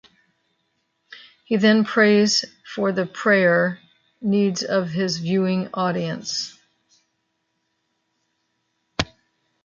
[1.45, 3.77] He then prays for the prayer
[4.19, 6.57] needs of his viewing audience.